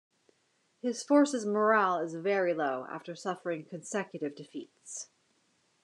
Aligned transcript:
His 0.81 1.03
forces' 1.03 1.45
morale 1.45 1.99
is 1.99 2.15
very 2.15 2.55
low 2.55 2.87
after 2.89 3.15
suffering 3.15 3.65
consecutive 3.65 4.33
defeats. 4.35 5.11